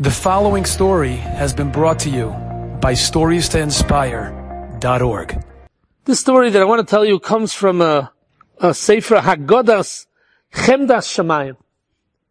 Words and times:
The 0.00 0.12
following 0.12 0.64
story 0.64 1.16
has 1.16 1.52
been 1.52 1.72
brought 1.72 1.98
to 2.00 2.08
you 2.08 2.28
by 2.80 2.92
StoriesToInspire.org. 2.92 5.44
This 6.04 6.20
story 6.20 6.50
that 6.50 6.62
I 6.62 6.64
want 6.66 6.86
to 6.86 6.88
tell 6.88 7.04
you 7.04 7.18
comes 7.18 7.52
from 7.52 7.80
a, 7.80 8.12
a 8.58 8.74
Sefer 8.74 9.16
Haggadas 9.16 10.06
Chemdas 10.54 11.08
Shamayim. 11.10 11.56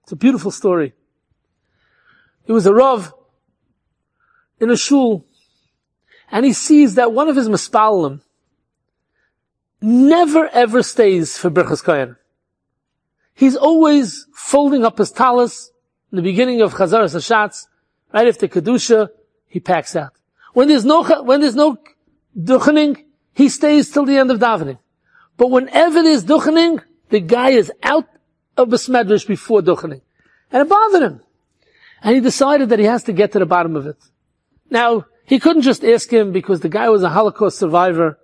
It's 0.04 0.14
a 0.14 0.16
beautiful 0.16 0.50
story. 0.50 0.94
It 2.46 2.54
was 2.54 2.66
a 2.66 2.74
Rav 2.74 3.14
in 4.62 4.72
a 4.72 4.78
shul, 4.78 5.26
and 6.32 6.46
he 6.46 6.54
sees 6.54 6.96
that 6.96 7.12
one 7.12 7.28
of 7.28 7.36
his 7.36 7.50
mispalim 7.50 8.22
never 9.82 10.48
ever 10.54 10.82
stays 10.82 11.38
for 11.38 11.50
Birchas 11.50 11.84
Kohen. 11.84 12.16
He's 13.34 13.58
always 13.58 14.26
folding 14.34 14.86
up 14.86 15.00
his 15.00 15.12
talis 15.12 15.70
the 16.12 16.22
beginning 16.22 16.62
of 16.62 16.74
Chazaras 16.74 17.16
Hashatz, 17.16 17.68
right 18.14 18.28
after 18.28 18.48
Kedusha, 18.48 19.10
he 19.48 19.60
packs 19.60 19.96
out. 19.96 20.14
When 20.54 20.68
there's 20.68 20.86
no, 20.86 21.04
when 21.24 21.42
there's 21.42 21.56
no 21.56 21.78
duchening, 22.38 23.04
he 23.34 23.50
stays 23.50 23.92
till 23.92 24.06
the 24.06 24.18
end 24.18 24.32
of 24.32 24.40
davening. 24.40 24.80
But 25.38 25.52
whenever 25.52 26.02
there's 26.02 26.24
duchening, 26.24 26.82
the 27.10 27.20
guy 27.20 27.50
is 27.50 27.72
out 27.84 28.08
of 28.58 28.70
the 28.70 28.78
smedrish 28.78 29.28
before 29.28 29.62
duchening. 29.62 30.02
And 30.52 30.64
it 30.64 30.70
bothered 30.70 31.04
him. 31.04 31.22
And 32.02 32.16
he 32.16 32.22
decided 32.22 32.70
that 32.70 32.80
he 32.80 32.86
has 32.86 33.04
to 33.04 33.14
get 33.14 33.32
to 33.34 33.40
the 33.40 33.46
bottom 33.46 33.76
of 33.76 33.86
it. 33.86 33.98
Now, 34.70 35.06
he 35.26 35.40
couldn't 35.40 35.64
just 35.64 35.84
ask 35.84 36.12
him 36.12 36.32
because 36.32 36.62
the 36.62 36.70
guy 36.70 36.90
was 36.90 37.04
a 37.04 37.10
Holocaust 37.10 37.60
survivor, 37.60 38.18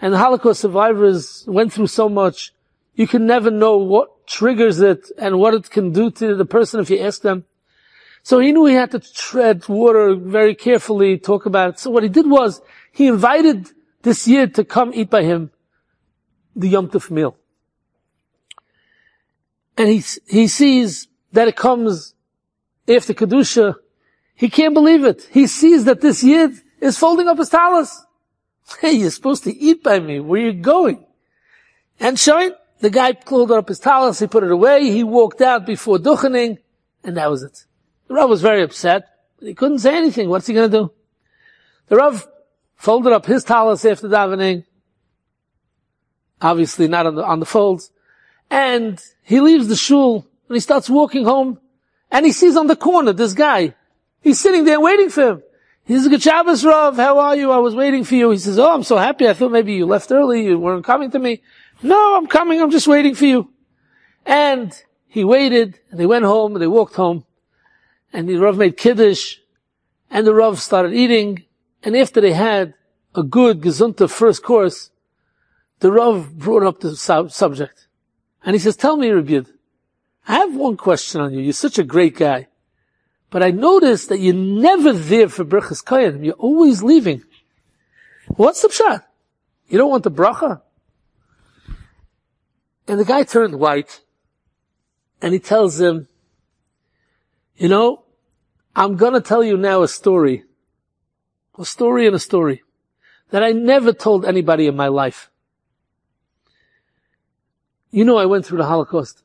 and 0.00 0.12
the 0.12 0.18
Holocaust 0.18 0.60
survivors 0.60 1.44
went 1.46 1.72
through 1.72 1.86
so 1.86 2.08
much, 2.08 2.52
you 2.94 3.06
can 3.06 3.26
never 3.26 3.50
know 3.50 3.76
what 3.76 4.26
triggers 4.26 4.80
it 4.80 5.10
and 5.18 5.38
what 5.38 5.54
it 5.54 5.70
can 5.70 5.92
do 5.92 6.10
to 6.10 6.34
the 6.34 6.44
person 6.44 6.80
if 6.80 6.90
you 6.90 6.98
ask 6.98 7.22
them. 7.22 7.44
So 8.22 8.38
he 8.38 8.52
knew 8.52 8.66
he 8.66 8.74
had 8.74 8.92
to 8.92 9.00
tread 9.00 9.68
water 9.68 10.14
very 10.14 10.54
carefully, 10.54 11.18
talk 11.18 11.46
about 11.46 11.70
it. 11.70 11.78
So 11.78 11.90
what 11.90 12.02
he 12.02 12.08
did 12.08 12.30
was, 12.30 12.60
he 12.92 13.08
invited 13.08 13.70
this 14.02 14.28
Yid 14.28 14.54
to 14.56 14.64
come 14.64 14.92
eat 14.94 15.10
by 15.10 15.22
him 15.22 15.50
the 16.54 16.68
Yom 16.68 16.88
Tov 16.88 17.10
meal. 17.10 17.36
And 19.76 19.88
he, 19.88 20.04
he 20.28 20.46
sees 20.46 21.08
that 21.32 21.48
it 21.48 21.56
comes 21.56 22.14
after 22.86 23.14
Kedusha. 23.14 23.76
He 24.34 24.50
can't 24.50 24.74
believe 24.74 25.04
it. 25.04 25.28
He 25.30 25.46
sees 25.46 25.84
that 25.86 26.00
this 26.00 26.22
Yid 26.22 26.52
is 26.80 26.98
folding 26.98 27.26
up 27.26 27.38
his 27.38 27.48
talis. 27.48 28.04
Hey, 28.80 28.92
you're 28.92 29.10
supposed 29.10 29.44
to 29.44 29.56
eat 29.56 29.82
by 29.82 29.98
me. 29.98 30.20
Where 30.20 30.42
are 30.42 30.44
you 30.46 30.52
going? 30.52 31.04
And 31.98 32.18
showing 32.18 32.52
the 32.82 32.90
guy 32.90 33.12
pulled 33.12 33.52
up 33.52 33.68
his 33.68 33.78
talis, 33.78 34.18
he 34.18 34.26
put 34.26 34.42
it 34.42 34.50
away, 34.50 34.90
he 34.90 35.04
walked 35.04 35.40
out 35.40 35.64
before 35.64 35.98
duchening, 35.98 36.58
and 37.04 37.16
that 37.16 37.30
was 37.30 37.44
it. 37.44 37.64
The 38.08 38.14
Rav 38.14 38.28
was 38.28 38.42
very 38.42 38.60
upset, 38.60 39.08
but 39.38 39.46
he 39.46 39.54
couldn't 39.54 39.78
say 39.78 39.96
anything. 39.96 40.28
What's 40.28 40.48
he 40.48 40.54
gonna 40.54 40.68
do? 40.68 40.92
The 41.86 41.96
Rav 41.96 42.26
folded 42.74 43.12
up 43.12 43.24
his 43.24 43.44
talis 43.44 43.84
after 43.84 44.08
davening, 44.08 44.64
obviously 46.40 46.88
not 46.88 47.06
on 47.06 47.14
the, 47.14 47.24
on 47.24 47.38
the 47.38 47.46
folds, 47.46 47.92
and 48.50 49.00
he 49.22 49.40
leaves 49.40 49.68
the 49.68 49.76
shul, 49.76 50.26
and 50.48 50.56
he 50.56 50.60
starts 50.60 50.90
walking 50.90 51.24
home, 51.24 51.60
and 52.10 52.26
he 52.26 52.32
sees 52.32 52.56
on 52.56 52.66
the 52.66 52.76
corner 52.76 53.12
this 53.12 53.32
guy. 53.32 53.74
He's 54.22 54.40
sitting 54.40 54.64
there 54.64 54.80
waiting 54.80 55.08
for 55.08 55.28
him. 55.28 55.42
He 55.84 55.94
says, 55.94 56.08
Good 56.08 56.22
Shabbos, 56.22 56.64
Rav. 56.64 56.96
How 56.96 57.18
are 57.18 57.36
you? 57.36 57.52
I 57.52 57.58
was 57.58 57.74
waiting 57.74 58.04
for 58.04 58.14
you. 58.14 58.30
He 58.30 58.38
says, 58.38 58.58
Oh, 58.58 58.72
I'm 58.72 58.84
so 58.84 58.96
happy. 58.96 59.28
I 59.28 59.34
thought 59.34 59.50
maybe 59.50 59.72
you 59.72 59.86
left 59.86 60.12
early. 60.12 60.44
You 60.44 60.58
weren't 60.58 60.84
coming 60.84 61.10
to 61.10 61.18
me. 61.18 61.42
No, 61.82 62.16
I'm 62.16 62.26
coming. 62.26 62.60
I'm 62.60 62.70
just 62.70 62.86
waiting 62.86 63.14
for 63.14 63.24
you. 63.24 63.50
And 64.24 64.72
he 65.08 65.24
waited 65.24 65.80
and 65.90 65.98
they 65.98 66.06
went 66.06 66.24
home 66.24 66.54
and 66.54 66.62
they 66.62 66.66
walked 66.66 66.94
home 66.94 67.24
and 68.12 68.28
the 68.28 68.36
Rav 68.36 68.56
made 68.56 68.76
Kiddush 68.76 69.38
and 70.10 70.26
the 70.26 70.34
Rav 70.34 70.60
started 70.60 70.92
eating. 70.92 71.44
And 71.82 71.96
after 71.96 72.20
they 72.20 72.32
had 72.32 72.74
a 73.14 73.22
good 73.22 73.60
Gesundta 73.60 74.08
first 74.08 74.42
course, 74.42 74.90
the 75.80 75.90
Rav 75.90 76.38
brought 76.38 76.62
up 76.62 76.80
the 76.80 76.94
sub- 76.94 77.32
subject. 77.32 77.88
And 78.44 78.54
he 78.54 78.58
says, 78.60 78.76
tell 78.76 78.96
me, 78.96 79.10
Rabbi, 79.10 79.42
I 80.28 80.34
have 80.34 80.54
one 80.54 80.76
question 80.76 81.20
on 81.20 81.32
you. 81.32 81.40
You're 81.40 81.52
such 81.52 81.78
a 81.78 81.84
great 81.84 82.16
guy. 82.16 82.48
But 83.30 83.42
I 83.42 83.50
noticed 83.50 84.08
that 84.10 84.20
you're 84.20 84.34
never 84.34 84.92
there 84.92 85.28
for 85.28 85.44
Berachas 85.44 85.84
Kohen. 85.84 86.22
You're 86.22 86.34
always 86.34 86.82
leaving. 86.82 87.24
What's 88.28 88.62
the 88.62 88.68
pshat? 88.68 89.02
You 89.68 89.78
don't 89.78 89.90
want 89.90 90.04
the 90.04 90.10
bracha? 90.10 90.60
And 92.86 92.98
the 92.98 93.04
guy 93.04 93.22
turned 93.22 93.58
white 93.58 94.00
and 95.20 95.32
he 95.32 95.38
tells 95.38 95.80
him, 95.80 96.08
you 97.56 97.68
know, 97.68 98.04
I'm 98.74 98.96
gonna 98.96 99.20
tell 99.20 99.44
you 99.44 99.56
now 99.56 99.82
a 99.82 99.88
story. 99.88 100.44
A 101.58 101.64
story 101.64 102.06
and 102.06 102.16
a 102.16 102.18
story 102.18 102.62
that 103.30 103.42
I 103.42 103.52
never 103.52 103.92
told 103.92 104.24
anybody 104.24 104.66
in 104.66 104.74
my 104.74 104.88
life. 104.88 105.30
You 107.90 108.04
know, 108.04 108.16
I 108.16 108.26
went 108.26 108.46
through 108.46 108.58
the 108.58 108.66
Holocaust 108.66 109.22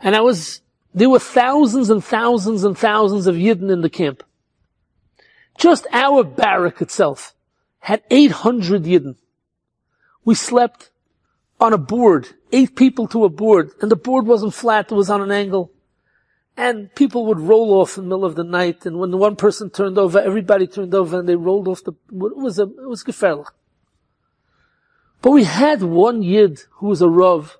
and 0.00 0.14
I 0.14 0.20
was, 0.20 0.62
there 0.94 1.10
were 1.10 1.18
thousands 1.18 1.90
and 1.90 2.02
thousands 2.02 2.64
and 2.64 2.78
thousands 2.78 3.26
of 3.26 3.34
Yidden 3.34 3.70
in 3.70 3.80
the 3.80 3.90
camp. 3.90 4.22
Just 5.58 5.86
our 5.92 6.22
barrack 6.22 6.80
itself 6.80 7.34
had 7.80 8.02
800 8.10 8.84
Yidden. 8.84 9.16
We 10.24 10.34
slept 10.34 10.90
on 11.60 11.72
a 11.72 11.78
board, 11.78 12.28
eight 12.52 12.76
people 12.76 13.06
to 13.08 13.24
a 13.24 13.28
board, 13.28 13.70
and 13.80 13.90
the 13.90 13.96
board 13.96 14.26
wasn't 14.26 14.54
flat, 14.54 14.92
it 14.92 14.94
was 14.94 15.10
on 15.10 15.22
an 15.22 15.30
angle. 15.30 15.72
And 16.56 16.94
people 16.94 17.26
would 17.26 17.40
roll 17.40 17.72
off 17.74 17.98
in 17.98 18.04
the 18.04 18.08
middle 18.08 18.24
of 18.24 18.34
the 18.34 18.44
night, 18.44 18.86
and 18.86 18.98
when 18.98 19.16
one 19.18 19.36
person 19.36 19.70
turned 19.70 19.98
over, 19.98 20.18
everybody 20.18 20.66
turned 20.66 20.94
over 20.94 21.18
and 21.18 21.28
they 21.28 21.36
rolled 21.36 21.68
off 21.68 21.84
the, 21.84 21.92
it 21.92 22.36
was 22.36 22.58
a, 22.58 22.64
it 22.64 22.88
was 22.88 23.04
gefährlich. 23.04 23.48
But 25.22 25.32
we 25.32 25.44
had 25.44 25.82
one 25.82 26.22
Yid 26.22 26.62
who 26.72 26.88
was 26.88 27.02
a 27.02 27.08
Rav, 27.08 27.58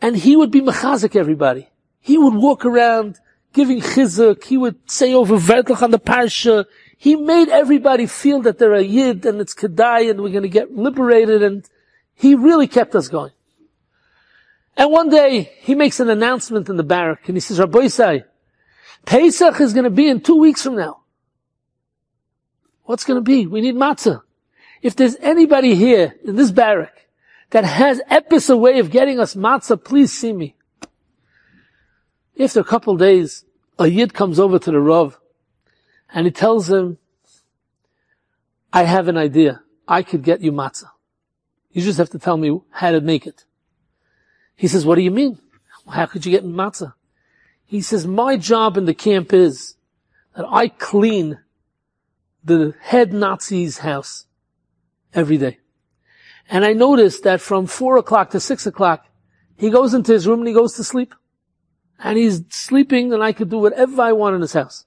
and 0.00 0.16
he 0.16 0.36
would 0.36 0.50
be 0.50 0.60
mechazik 0.60 1.16
everybody. 1.16 1.68
He 2.00 2.18
would 2.18 2.34
walk 2.34 2.64
around 2.64 3.18
giving 3.52 3.80
chizuk, 3.80 4.44
he 4.44 4.56
would 4.56 4.90
say 4.90 5.12
over 5.12 5.36
Vertlach 5.36 5.82
on 5.82 5.90
the 5.90 5.98
parsha, 5.98 6.64
he 6.96 7.16
made 7.16 7.48
everybody 7.48 8.06
feel 8.06 8.40
that 8.42 8.58
they're 8.58 8.74
a 8.74 8.82
Yid 8.82 9.26
and 9.26 9.40
it's 9.40 9.54
Kedai 9.54 10.10
and 10.10 10.20
we're 10.20 10.32
gonna 10.32 10.48
get 10.48 10.74
liberated 10.74 11.42
and 11.42 11.68
he 12.14 12.34
really 12.34 12.66
kept 12.66 12.94
us 12.94 13.08
going. 13.08 13.32
And 14.76 14.90
one 14.90 15.10
day, 15.10 15.52
he 15.60 15.74
makes 15.74 16.00
an 16.00 16.08
announcement 16.08 16.68
in 16.68 16.76
the 16.76 16.82
barrack, 16.82 17.28
and 17.28 17.36
he 17.36 17.40
says, 17.40 17.58
Rabbosai, 17.58 18.24
Pesach 19.04 19.60
is 19.60 19.72
going 19.72 19.84
to 19.84 19.90
be 19.90 20.08
in 20.08 20.20
two 20.20 20.38
weeks 20.38 20.62
from 20.62 20.76
now. 20.76 21.02
What's 22.84 23.04
going 23.04 23.18
to 23.18 23.22
be? 23.22 23.46
We 23.46 23.60
need 23.60 23.74
matzah. 23.74 24.22
If 24.80 24.96
there's 24.96 25.16
anybody 25.16 25.74
here 25.74 26.16
in 26.24 26.36
this 26.36 26.50
barrack 26.50 27.08
that 27.50 27.64
has 27.64 28.00
epis 28.10 28.50
a 28.50 28.56
way 28.56 28.78
of 28.78 28.90
getting 28.90 29.20
us 29.20 29.34
matzah, 29.34 29.82
please 29.82 30.12
see 30.12 30.32
me. 30.32 30.56
After 32.40 32.60
a 32.60 32.64
couple 32.64 32.96
days, 32.96 33.44
a 33.78 33.86
yid 33.86 34.14
comes 34.14 34.40
over 34.40 34.58
to 34.58 34.70
the 34.70 34.80
Rav, 34.80 35.18
and 36.12 36.26
he 36.26 36.32
tells 36.32 36.70
him, 36.70 36.98
I 38.72 38.84
have 38.84 39.08
an 39.08 39.16
idea. 39.16 39.62
I 39.86 40.02
could 40.02 40.22
get 40.22 40.40
you 40.40 40.50
matzah. 40.50 40.90
You 41.72 41.82
just 41.82 41.98
have 41.98 42.10
to 42.10 42.18
tell 42.18 42.36
me 42.36 42.60
how 42.70 42.90
to 42.90 43.00
make 43.00 43.26
it. 43.26 43.44
He 44.56 44.68
says, 44.68 44.84
what 44.84 44.96
do 44.96 45.02
you 45.02 45.10
mean? 45.10 45.38
How 45.88 46.06
could 46.06 46.24
you 46.24 46.30
get 46.30 46.44
matzah? 46.44 46.94
He 47.64 47.80
says, 47.80 48.06
my 48.06 48.36
job 48.36 48.76
in 48.76 48.84
the 48.84 48.94
camp 48.94 49.32
is 49.32 49.76
that 50.36 50.46
I 50.48 50.68
clean 50.68 51.40
the 52.44 52.74
head 52.80 53.12
Nazi's 53.12 53.78
house 53.78 54.26
every 55.14 55.38
day. 55.38 55.58
And 56.48 56.64
I 56.64 56.74
noticed 56.74 57.22
that 57.24 57.40
from 57.40 57.66
four 57.66 57.96
o'clock 57.96 58.30
to 58.30 58.40
six 58.40 58.66
o'clock, 58.66 59.06
he 59.56 59.70
goes 59.70 59.94
into 59.94 60.12
his 60.12 60.26
room 60.26 60.40
and 60.40 60.48
he 60.48 60.54
goes 60.54 60.74
to 60.74 60.84
sleep. 60.84 61.14
And 61.98 62.18
he's 62.18 62.42
sleeping 62.50 63.12
and 63.12 63.22
I 63.22 63.32
could 63.32 63.48
do 63.48 63.58
whatever 63.58 64.02
I 64.02 64.12
want 64.12 64.34
in 64.34 64.40
his 64.42 64.52
house. 64.52 64.84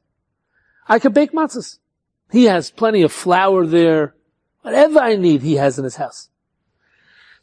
I 0.88 1.00
could 1.00 1.14
bake 1.14 1.32
matzahs. 1.32 1.80
He 2.32 2.46
has 2.46 2.70
plenty 2.70 3.02
of 3.02 3.12
flour 3.12 3.66
there. 3.66 4.16
Whatever 4.62 5.00
I 5.00 5.16
need, 5.16 5.42
he 5.42 5.56
has 5.56 5.78
in 5.78 5.84
his 5.84 5.96
house. 5.96 6.30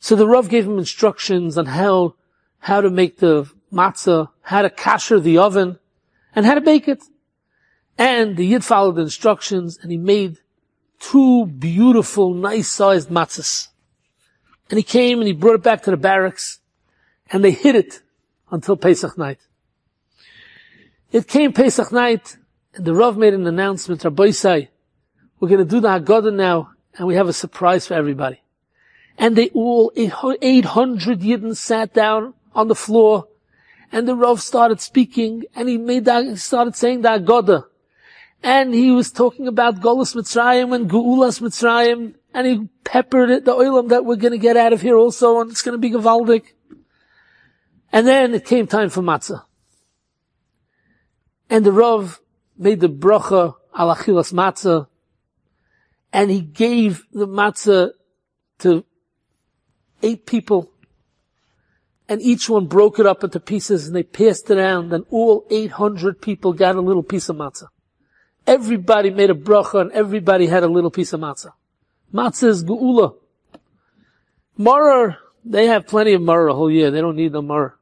So 0.03 0.17
the 0.17 0.27
Rav 0.27 0.49
gave 0.49 0.67
him 0.67 0.79
instructions 0.79 1.57
on 1.57 1.67
how, 1.67 2.17
how 2.59 2.81
to 2.81 2.91
make 2.91 3.19
the 3.19 3.49
matzah, 3.73 4.31
how 4.41 4.63
to 4.63 4.69
kasher 4.69 5.23
the 5.23 5.39
oven, 5.39 5.79
and 6.35 6.45
how 6.45 6.55
to 6.55 6.61
bake 6.61 6.89
it. 6.89 7.05
And 7.97 8.37
the 8.37 8.45
Yid 8.45 8.65
followed 8.65 8.97
the 8.97 9.03
instructions 9.03 9.79
and 9.81 9.93
he 9.93 9.97
made 9.97 10.39
two 10.99 11.47
beautiful, 11.47 12.35
nice 12.35 12.67
sized 12.67 13.11
matzahs. 13.11 13.69
And 14.71 14.77
he 14.77 14.83
came 14.83 15.21
and 15.21 15.29
he 15.29 15.35
brought 15.35 15.55
it 15.55 15.63
back 15.63 15.85
to 15.85 15.93
the 15.93 15.97
barracks 15.97 16.59
and 17.31 17.45
they 17.45 17.53
hid 17.53 17.77
it 17.77 18.01
until 18.51 18.77
Pesach 18.77 19.17
night. 19.17 19.39
It 21.13 21.29
came 21.29 21.53
Pesach 21.53 21.93
night 21.93 22.39
and 22.75 22.85
the 22.85 22.93
Rav 22.93 23.17
made 23.17 23.35
an 23.35 23.47
announcement, 23.47 24.01
Rabbosai, 24.01 24.67
we're 25.39 25.49
going 25.49 25.61
to 25.61 25.65
do 25.65 25.79
the 25.79 25.91
Haggadah 25.91 26.35
now 26.35 26.73
and 26.99 27.07
we 27.07 27.15
have 27.15 27.29
a 27.29 27.33
surprise 27.33 27.87
for 27.87 27.95
everybody 27.95 28.42
and 29.19 29.37
they 29.37 29.49
all, 29.51 29.93
800 29.95 31.21
Yidden 31.21 31.57
sat 31.57 31.95
down 31.95 32.35
on 32.55 32.69
the 32.69 32.75
floor 32.75 33.29
And 33.93 34.09
the 34.09 34.17
Rav 34.17 34.41
started 34.41 34.81
speaking 34.81 35.45
and 35.55 35.69
he 35.69 35.77
made 35.77 36.07
that, 36.07 36.39
started 36.39 36.75
saying 36.75 37.03
the 37.03 37.11
Agoda. 37.11 37.67
And 38.43 38.75
he 38.75 38.91
was 38.91 39.13
talking 39.13 39.47
about 39.47 39.81
Golas 39.81 40.17
Mitzrayim 40.17 40.75
and 40.75 40.91
Geulas 40.91 41.41
Mitzrayim. 41.41 42.15
And 42.35 42.47
he 42.47 42.69
peppered 42.85 43.29
it, 43.29 43.45
the 43.45 43.53
oilam 43.53 43.91
that 43.91 44.07
we're 44.07 44.17
going 44.17 44.33
to 44.33 44.39
get 44.39 44.57
out 44.57 44.73
of 44.73 44.81
here 44.81 44.97
also, 44.97 45.41
and 45.41 45.51
it's 45.51 45.61
going 45.61 45.75
to 45.75 45.79
be 45.79 45.91
Gavaldik. 45.91 46.45
And 47.93 48.07
then 48.07 48.33
it 48.35 48.47
came 48.47 48.67
time 48.67 48.89
for 48.89 49.03
matzah. 49.03 49.45
And 51.51 51.67
the 51.67 51.73
Rav 51.73 52.23
made 52.57 52.81
the 52.81 52.89
bracha 52.89 53.55
al 53.77 53.95
achilas 53.95 54.33
matzah, 54.33 54.87
and 56.11 56.31
he 56.31 56.41
gave 56.41 57.05
the 57.13 57.29
matzah 57.29 57.91
to 58.61 58.87
eight 60.03 60.27
people, 60.27 60.71
and 62.09 62.21
each 62.21 62.49
one 62.49 62.67
broke 62.67 62.99
it 62.99 63.07
up 63.07 63.25
into 63.25 63.41
pieces, 63.41 63.87
and 63.87 63.97
they 63.97 64.03
passed 64.03 64.51
it 64.51 64.59
around, 64.59 64.93
and 64.93 65.05
all 65.11 65.47
800 65.51 66.21
people 66.21 66.53
got 66.53 66.77
a 66.77 66.81
little 66.81 67.03
piece 67.03 67.29
of 67.29 67.37
matzah. 67.37 67.69
Everybody 68.47 69.11
made 69.11 69.31
a 69.31 69.35
bracha, 69.35 69.81
and 69.81 69.93
everybody 69.93 70.47
had 70.47 70.63
a 70.63 70.69
little 70.69 70.91
piece 70.91 71.13
of 71.13 71.21
matzah. 71.21 71.53
Matzah 72.13 72.49
is 72.49 72.65
geula. 72.65 73.15
Maror, 74.59 75.17
they 75.45 75.67
have 75.67 75.87
plenty 75.87 76.13
of 76.13 76.21
maror 76.21 76.51
a 76.51 76.55
whole 76.55 76.71
year. 76.71 76.91
They 76.91 77.01
don't 77.01 77.17
need 77.17 77.33
no 77.33 77.43
maror. 77.43 77.73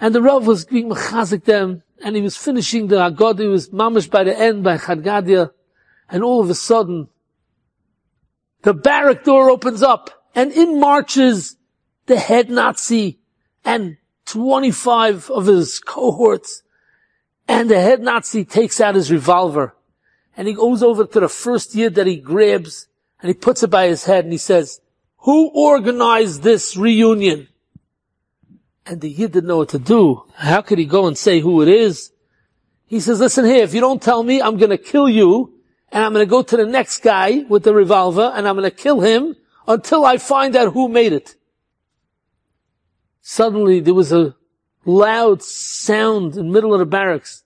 And 0.00 0.14
the 0.14 0.22
Rav 0.22 0.46
was 0.46 0.64
being 0.64 0.90
mechazik 0.90 1.44
them, 1.44 1.82
and 2.02 2.16
he 2.16 2.22
was 2.22 2.36
finishing 2.36 2.88
the 2.88 2.96
Agod, 2.96 3.38
he 3.38 3.46
was 3.46 3.68
mamish 3.70 4.10
by 4.10 4.24
the 4.24 4.36
end 4.36 4.64
by 4.64 4.78
Chad 4.78 5.02
Gadya, 5.02 5.50
and 6.08 6.22
all 6.22 6.40
of 6.40 6.50
a 6.50 6.54
sudden, 6.54 7.08
the 8.62 8.74
barrack 8.74 9.24
door 9.24 9.50
opens 9.50 9.82
up, 9.82 10.19
and 10.34 10.52
in 10.52 10.78
marches 10.78 11.56
the 12.06 12.18
head 12.18 12.50
Nazi 12.50 13.18
and 13.64 13.96
25 14.26 15.30
of 15.30 15.46
his 15.46 15.80
cohorts, 15.80 16.62
and 17.48 17.68
the 17.68 17.80
head 17.80 18.00
Nazi 18.00 18.44
takes 18.44 18.80
out 18.80 18.94
his 18.94 19.10
revolver, 19.10 19.74
and 20.36 20.46
he 20.46 20.54
goes 20.54 20.82
over 20.82 21.04
to 21.04 21.20
the 21.20 21.28
first 21.28 21.74
yid 21.74 21.96
that 21.96 22.06
he 22.06 22.16
grabs, 22.16 22.88
and 23.20 23.28
he 23.28 23.34
puts 23.34 23.62
it 23.62 23.70
by 23.70 23.88
his 23.88 24.04
head, 24.04 24.24
and 24.24 24.32
he 24.32 24.38
says, 24.38 24.80
who 25.18 25.48
organized 25.48 26.42
this 26.42 26.76
reunion? 26.76 27.48
And 28.86 29.00
the 29.00 29.10
Yid 29.10 29.32
didn't 29.32 29.48
know 29.48 29.58
what 29.58 29.68
to 29.70 29.78
do. 29.78 30.24
How 30.34 30.62
could 30.62 30.78
he 30.78 30.86
go 30.86 31.06
and 31.06 31.16
say 31.16 31.40
who 31.40 31.60
it 31.60 31.68
is? 31.68 32.10
He 32.86 33.00
says, 33.00 33.20
listen 33.20 33.44
here, 33.44 33.62
if 33.62 33.74
you 33.74 33.80
don't 33.80 34.02
tell 34.02 34.22
me, 34.22 34.40
I'm 34.40 34.56
gonna 34.56 34.78
kill 34.78 35.08
you, 35.08 35.52
and 35.92 36.02
I'm 36.02 36.12
gonna 36.12 36.26
go 36.26 36.42
to 36.42 36.56
the 36.56 36.66
next 36.66 37.02
guy 37.02 37.44
with 37.48 37.64
the 37.64 37.74
revolver, 37.74 38.32
and 38.34 38.48
I'm 38.48 38.54
gonna 38.54 38.70
kill 38.70 39.00
him 39.00 39.36
until 39.66 40.04
I 40.04 40.18
find 40.18 40.56
out 40.56 40.72
who 40.72 40.88
made 40.88 41.12
it. 41.12 41.36
Suddenly 43.20 43.80
there 43.80 43.94
was 43.94 44.12
a 44.12 44.34
loud 44.84 45.42
sound 45.42 46.36
in 46.36 46.46
the 46.46 46.52
middle 46.52 46.72
of 46.72 46.80
the 46.80 46.86
barracks, 46.86 47.44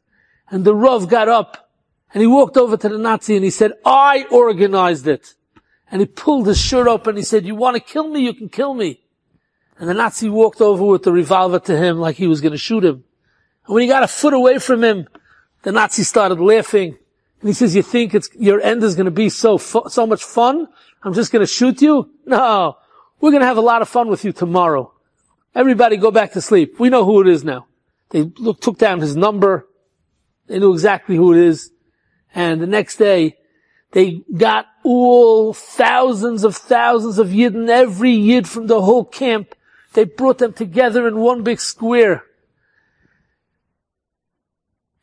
and 0.51 0.65
the 0.65 0.75
Rav 0.75 1.09
got 1.09 1.29
up, 1.29 1.71
and 2.15 2.21
he 2.21 2.27
walked 2.27 2.57
over 2.57 2.77
to 2.77 2.89
the 2.89 2.97
Nazi 2.97 3.35
and 3.35 3.45
he 3.45 3.51
said, 3.51 3.73
I 3.85 4.25
organized 4.31 5.09
it. 5.09 5.35
And 5.91 6.01
he 6.01 6.07
pulled 6.07 6.47
his 6.47 6.61
shirt 6.61 6.87
up 6.87 7.09
and 7.09 7.19
he 7.19 7.25
said, 7.25 7.45
you 7.45 7.57
want 7.57 7.77
to 7.77 7.81
kill 7.81 8.09
me? 8.09 8.21
You 8.21 8.33
can 8.35 8.49
kill 8.49 8.73
me. 8.73 9.01
And 9.79 9.89
the 9.89 9.95
Nazi 9.95 10.29
walked 10.29 10.61
over 10.61 10.85
with 10.85 11.03
the 11.03 11.13
revolver 11.13 11.59
to 11.59 11.77
him 11.77 11.99
like 11.99 12.15
he 12.17 12.29
was 12.29 12.41
going 12.41 12.53
to 12.53 12.59
shoot 12.59 12.85
him. 12.85 13.03
And 13.67 13.75
when 13.75 13.83
he 13.83 13.89
got 13.89 14.05
a 14.05 14.09
foot 14.09 14.33
away 14.33 14.59
from 14.61 14.85
him, 14.85 15.09
the 15.63 15.73
Nazi 15.73 16.05
started 16.05 16.39
laughing. 16.39 16.97
And 17.41 17.49
he 17.49 17.53
says, 17.53 17.75
you 17.75 17.83
think 17.83 18.15
it's, 18.15 18.29
your 18.35 18.61
end 18.61 18.85
is 18.85 18.95
going 18.95 19.07
to 19.07 19.11
be 19.11 19.29
so, 19.29 19.59
fu- 19.59 19.89
so 19.89 20.07
much 20.07 20.23
fun? 20.23 20.69
I'm 21.05 21.13
just 21.13 21.31
going 21.31 21.41
to 21.41 21.53
shoot 21.53 21.83
you? 21.83 22.11
No. 22.25 22.77
We're 23.21 23.31
going 23.31 23.43
to 23.43 23.47
have 23.47 23.59
a 23.59 23.63
lot 23.63 23.83
of 23.83 23.89
fun 23.89 24.09
with 24.09 24.25
you 24.25 24.33
tomorrow. 24.33 24.93
Everybody 25.55 25.97
go 25.97 26.11
back 26.11 26.33
to 26.33 26.41
sleep. 26.41 26.81
We 26.81 26.89
know 26.89 27.05
who 27.05 27.21
it 27.21 27.29
is 27.29 27.45
now. 27.45 27.67
They 28.11 28.23
look, 28.23 28.61
took 28.61 28.79
down 28.79 29.01
his 29.01 29.15
number. 29.15 29.69
They 30.47 30.59
knew 30.59 30.73
exactly 30.73 31.17
who 31.17 31.33
it 31.33 31.39
is. 31.39 31.71
And 32.35 32.61
the 32.61 32.67
next 32.67 32.97
day, 32.97 33.37
they 33.93 34.23
got 34.37 34.67
all 34.83 35.55
thousands 35.55 36.43
of 36.43 36.57
thousands 36.57 37.19
of 37.19 37.29
Yidden, 37.29 37.69
every 37.69 38.11
Yid 38.11 38.49
from 38.49 38.67
the 38.67 38.83
whole 38.83 39.05
camp, 39.05 39.55
they 39.93 40.05
brought 40.05 40.39
them 40.39 40.53
together 40.53 41.07
in 41.07 41.19
one 41.19 41.45
big 41.45 41.61
square. 41.61 42.25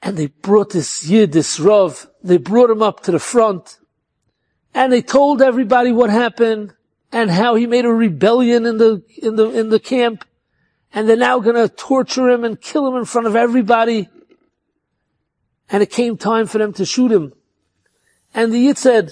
And 0.02 0.18
they 0.18 0.28
brought 0.28 0.72
this 0.72 1.08
Yid, 1.08 1.32
this 1.32 1.60
Rav, 1.60 2.08
they 2.22 2.38
brought 2.38 2.70
him 2.70 2.82
up 2.82 3.02
to 3.04 3.12
the 3.12 3.20
front. 3.20 3.78
And 4.74 4.92
they 4.92 5.02
told 5.02 5.42
everybody 5.42 5.92
what 5.92 6.10
happened 6.10 6.74
and 7.12 7.30
how 7.30 7.56
he 7.56 7.68
made 7.68 7.86
a 7.86 7.90
rebellion 7.90 8.66
in 8.66 8.78
the, 8.78 9.04
in 9.22 9.36
the, 9.36 9.50
in 9.50 9.70
the 9.70 9.80
camp. 9.80 10.26
And 10.94 11.08
they're 11.08 11.18
now 11.18 11.40
gonna 11.40 11.68
torture 11.68 12.30
him 12.30 12.44
and 12.44 12.60
kill 12.60 12.88
him 12.88 12.96
in 12.96 13.06
front 13.06 13.28
of 13.28 13.36
everybody. 13.36 14.10
And 15.70 15.82
it 15.84 15.90
came 15.90 16.18
time 16.18 16.48
for 16.48 16.58
them 16.58 16.74
to 16.74 16.86
shoot 16.86 17.12
him. 17.12 17.34
And 18.34 18.52
the 18.52 18.60
Yid 18.60 18.78
said, 18.78 19.12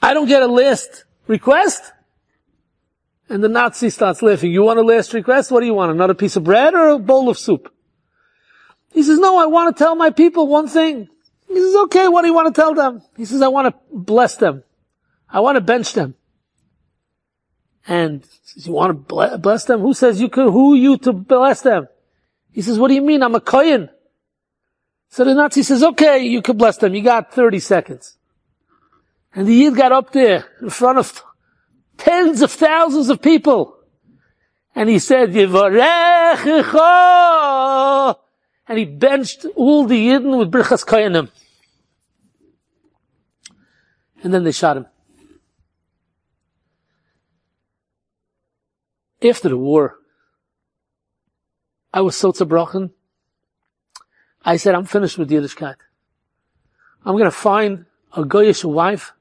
I 0.00 0.14
don't 0.14 0.28
get 0.28 0.42
a 0.42 0.46
last 0.46 1.04
request? 1.26 1.92
And 3.28 3.42
the 3.42 3.48
Nazi 3.48 3.90
starts 3.90 4.22
laughing. 4.22 4.52
You 4.52 4.62
want 4.62 4.78
a 4.78 4.82
last 4.82 5.12
request? 5.12 5.50
What 5.50 5.60
do 5.60 5.66
you 5.66 5.74
want? 5.74 5.90
Another 5.90 6.14
piece 6.14 6.36
of 6.36 6.44
bread 6.44 6.74
or 6.74 6.90
a 6.90 6.98
bowl 6.98 7.28
of 7.28 7.38
soup? 7.38 7.72
He 8.92 9.02
says, 9.02 9.18
no, 9.18 9.36
I 9.38 9.46
want 9.46 9.76
to 9.76 9.84
tell 9.84 9.96
my 9.96 10.10
people 10.10 10.46
one 10.46 10.68
thing. 10.68 11.08
He 11.48 11.56
says, 11.56 11.74
okay, 11.84 12.08
what 12.08 12.22
do 12.22 12.28
you 12.28 12.34
want 12.34 12.54
to 12.54 12.60
tell 12.60 12.74
them? 12.74 13.02
He 13.16 13.24
says, 13.24 13.42
I 13.42 13.48
want 13.48 13.74
to 13.74 13.80
bless 13.92 14.36
them. 14.36 14.62
I 15.28 15.40
want 15.40 15.56
to 15.56 15.60
bench 15.60 15.92
them. 15.92 16.14
And 17.86 18.24
says, 18.42 18.66
you 18.66 18.72
want 18.72 19.08
to 19.08 19.38
bless 19.38 19.64
them? 19.64 19.80
Who 19.80 19.94
says 19.94 20.20
you 20.20 20.28
could, 20.28 20.52
who 20.52 20.74
you 20.74 20.98
to 20.98 21.12
bless 21.12 21.62
them? 21.62 21.88
He 22.52 22.62
says, 22.62 22.78
what 22.78 22.88
do 22.88 22.94
you 22.94 23.02
mean? 23.02 23.22
I'm 23.22 23.34
a 23.34 23.40
kohen. 23.40 23.90
So 25.08 25.24
the 25.24 25.34
Nazi 25.34 25.62
says, 25.62 25.82
okay, 25.82 26.24
you 26.24 26.42
could 26.42 26.58
bless 26.58 26.78
them. 26.78 26.94
You 26.94 27.02
got 27.02 27.32
30 27.32 27.60
seconds. 27.60 28.16
And 29.34 29.46
the 29.46 29.54
Yid 29.54 29.76
got 29.76 29.92
up 29.92 30.12
there 30.12 30.46
in 30.60 30.70
front 30.70 30.98
of 30.98 31.22
tens 31.96 32.42
of 32.42 32.50
thousands 32.50 33.08
of 33.08 33.22
people. 33.22 33.78
And 34.74 34.88
he 34.88 34.98
said, 34.98 35.30
Yivarechecha! 35.30 37.45
And 38.68 38.78
he 38.78 38.84
benched 38.84 39.46
all 39.54 39.86
the 39.86 40.08
Yidden 40.08 40.38
with 40.38 40.50
Birchas 40.50 40.84
Koyanim. 40.84 41.30
And 44.22 44.34
then 44.34 44.44
they 44.44 44.52
shot 44.52 44.76
him. 44.76 44.86
After 49.22 49.48
the 49.48 49.56
war, 49.56 49.98
I 51.92 52.00
was 52.00 52.16
so 52.16 52.32
zerbrochen. 52.32 52.90
I 54.44 54.56
said, 54.56 54.74
I'm 54.74 54.84
finished 54.84 55.18
with 55.18 55.30
Yiddishkeit. 55.30 55.76
I'm 57.04 57.14
going 57.14 57.24
to 57.24 57.30
find 57.30 57.86
a 58.12 58.22
Goyish 58.24 58.64
wife 58.64 59.12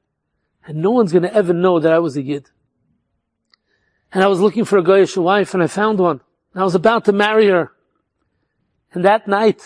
and 0.65 0.81
no 0.81 0.91
one's 0.91 1.11
going 1.11 1.23
to 1.23 1.33
ever 1.33 1.53
know 1.53 1.79
that 1.79 1.93
I 1.93 1.99
was 1.99 2.17
a 2.17 2.21
Yid. 2.21 2.49
And 4.11 4.23
I 4.23 4.27
was 4.27 4.39
looking 4.39 4.65
for 4.65 4.77
a 4.77 4.83
Goyish 4.83 5.15
wife 5.17 5.53
and 5.53 5.61
I 5.61 5.67
found 5.67 5.99
one. 5.99 6.21
And 6.53 6.61
I 6.61 6.63
was 6.63 6.75
about 6.75 7.05
to 7.05 7.11
marry 7.11 7.47
her. 7.47 7.71
And 8.95 9.03
that 9.03 9.27
night, 9.27 9.61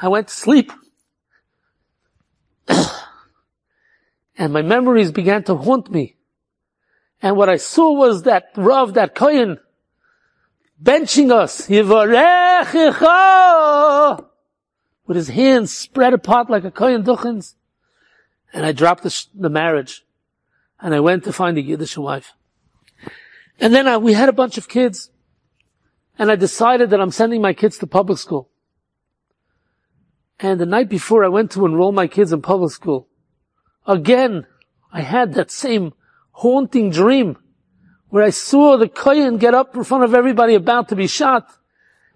I 0.00 0.08
went 0.08 0.28
to 0.28 0.34
sleep. 0.34 0.72
and 4.38 4.52
my 4.52 4.62
memories 4.62 5.12
began 5.12 5.44
to 5.44 5.54
haunt 5.54 5.90
me. 5.90 6.16
And 7.20 7.36
what 7.36 7.50
I 7.50 7.58
saw 7.58 7.92
was 7.92 8.22
that 8.22 8.48
Rav, 8.56 8.94
that 8.94 9.14
Kohen, 9.14 9.58
benching 10.82 11.30
us. 11.30 11.68
With 15.06 15.16
his 15.16 15.28
hands 15.28 15.76
spread 15.76 16.14
apart 16.14 16.48
like 16.48 16.64
a 16.64 16.70
Kohen 16.70 17.04
Duchens. 17.04 17.54
And 18.54 18.64
I 18.64 18.72
dropped 18.72 19.02
the, 19.02 19.10
sh- 19.10 19.26
the 19.34 19.50
marriage. 19.50 20.06
And 20.80 20.94
I 20.94 21.00
went 21.00 21.24
to 21.24 21.34
find 21.34 21.58
a 21.58 21.62
Yiddish 21.62 21.98
wife. 21.98 22.32
And 23.60 23.74
then 23.74 23.86
I, 23.86 23.98
we 23.98 24.14
had 24.14 24.30
a 24.30 24.32
bunch 24.32 24.56
of 24.56 24.70
kids. 24.70 25.11
And 26.18 26.30
I 26.30 26.36
decided 26.36 26.90
that 26.90 27.00
I'm 27.00 27.10
sending 27.10 27.40
my 27.40 27.52
kids 27.52 27.78
to 27.78 27.86
public 27.86 28.18
school. 28.18 28.50
And 30.38 30.60
the 30.60 30.66
night 30.66 30.88
before 30.88 31.24
I 31.24 31.28
went 31.28 31.50
to 31.52 31.64
enroll 31.64 31.92
my 31.92 32.06
kids 32.06 32.32
in 32.32 32.42
public 32.42 32.72
school, 32.72 33.08
again, 33.86 34.46
I 34.92 35.02
had 35.02 35.34
that 35.34 35.50
same 35.50 35.92
haunting 36.32 36.90
dream 36.90 37.38
where 38.08 38.24
I 38.24 38.30
saw 38.30 38.76
the 38.76 38.88
Kohen 38.88 39.38
get 39.38 39.54
up 39.54 39.76
in 39.76 39.84
front 39.84 40.04
of 40.04 40.14
everybody 40.14 40.54
about 40.54 40.90
to 40.90 40.96
be 40.96 41.06
shot. 41.06 41.48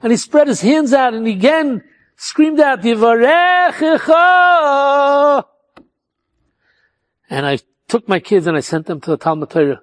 And 0.02 0.12
he 0.12 0.18
spread 0.18 0.48
his 0.48 0.60
hands 0.60 0.92
out 0.92 1.14
and 1.14 1.26
again 1.26 1.82
screamed 2.16 2.60
out, 2.60 2.82
Yivarechecha! 2.82 5.44
And 7.30 7.46
I 7.46 7.60
took 7.88 8.06
my 8.08 8.20
kids 8.20 8.46
and 8.46 8.56
I 8.56 8.60
sent 8.60 8.86
them 8.86 9.00
to 9.00 9.10
the 9.10 9.16
Talmud 9.16 9.50
Torah. 9.50 9.80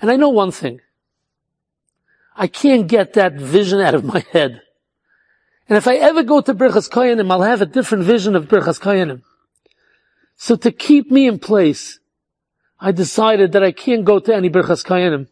And 0.00 0.10
I 0.10 0.16
know 0.16 0.30
one 0.30 0.50
thing. 0.50 0.80
I 2.36 2.46
can't 2.46 2.86
get 2.86 3.14
that 3.14 3.34
vision 3.34 3.80
out 3.80 3.94
of 3.94 4.04
my 4.04 4.24
head. 4.32 4.60
And 5.68 5.76
if 5.76 5.88
I 5.88 5.96
ever 5.96 6.22
go 6.22 6.40
to 6.40 6.54
Birchas 6.54 6.88
Koyanim, 6.90 7.30
I'll 7.30 7.42
have 7.42 7.62
a 7.62 7.66
different 7.66 8.04
vision 8.04 8.36
of 8.36 8.46
Birchas 8.46 8.80
Koyanim. 8.80 9.22
So 10.36 10.54
to 10.56 10.70
keep 10.70 11.10
me 11.10 11.26
in 11.26 11.38
place, 11.38 11.98
I 12.78 12.92
decided 12.92 13.52
that 13.52 13.64
I 13.64 13.72
can't 13.72 14.04
go 14.04 14.18
to 14.18 14.34
any 14.34 14.50
Birchas 14.50 14.84
Koyanim. 14.84 15.28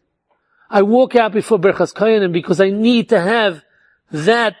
I 0.69 0.81
walk 0.81 1.15
out 1.15 1.31
before 1.31 1.59
Berchas 1.59 1.93
Koyanim 1.93 2.31
because 2.33 2.59
I 2.59 2.71
need 2.71 3.09
to 3.09 3.21
have 3.21 3.63
that 4.11 4.55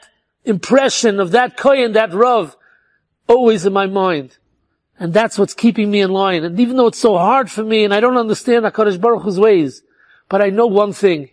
impression 0.45 1.19
of 1.19 1.31
that 1.31 1.57
Koyan, 1.57 1.93
that 1.93 2.13
Rav, 2.13 2.55
always 3.27 3.65
in 3.65 3.73
my 3.73 3.87
mind. 3.87 4.37
And 4.99 5.13
that's 5.13 5.37
what's 5.37 5.53
keeping 5.53 5.91
me 5.91 5.99
in 5.99 6.11
line. 6.11 6.43
And 6.43 6.59
even 6.59 6.77
though 6.77 6.87
it's 6.87 6.99
so 6.99 7.17
hard 7.17 7.51
for 7.51 7.63
me 7.63 7.83
and 7.83 7.93
I 7.93 7.99
don't 7.99 8.17
understand 8.17 8.65
HaKadosh 8.65 9.01
Baruch 9.01 9.23
Hu's 9.23 9.39
ways, 9.39 9.81
but 10.29 10.41
I 10.41 10.51
know 10.51 10.67
one 10.67 10.93
thing, 10.93 11.29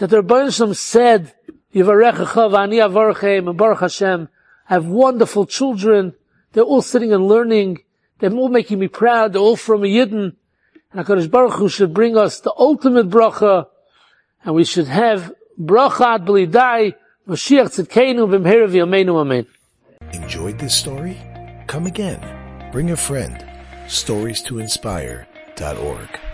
that 0.00 0.08
the 0.08 0.22
Rebbeinu 0.22 0.74
said, 0.74 1.34
avarchem 1.74 3.48
and 3.48 3.58
Baruch 3.58 3.80
Hashem, 3.80 4.28
I 4.68 4.74
have 4.74 4.86
wonderful 4.86 5.44
children. 5.44 6.14
They're 6.52 6.64
all 6.64 6.80
sitting 6.80 7.12
and 7.12 7.28
learning. 7.28 7.80
They're 8.18 8.32
all 8.32 8.48
making 8.48 8.78
me 8.78 8.88
proud. 8.88 9.34
They're 9.34 9.42
all 9.42 9.56
from 9.56 9.84
a 9.84 9.86
Yidden. 9.86 10.36
And 10.92 11.06
HaKadosh 11.06 11.30
Baruch 11.30 11.52
Hu 11.54 11.68
should 11.68 11.92
bring 11.92 12.16
us 12.16 12.40
the 12.40 12.52
ultimate 12.56 13.10
bracha. 13.10 13.66
And 14.42 14.54
we 14.54 14.64
should 14.64 14.88
have 14.88 15.34
bracha 15.60 16.14
ad 16.14 16.24
b'lidai, 16.24 16.94
Mashiach 17.28 17.68
tzidkeinu 17.68 18.26
b'mhera 18.26 18.68
v'yameinu 18.68 19.20
amen. 19.20 19.46
Enjoyed 20.14 20.58
this 20.58 20.74
story? 20.74 21.18
Come 21.66 21.86
again. 21.86 22.70
Bring 22.72 22.90
a 22.90 22.96
friend. 22.96 23.44
Stories 23.86 24.40
to 24.44 24.60
inspire.org. 24.60 26.29